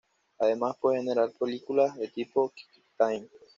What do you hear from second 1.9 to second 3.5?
de tipo QuickTime.